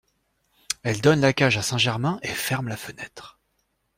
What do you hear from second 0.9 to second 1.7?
donne la cage à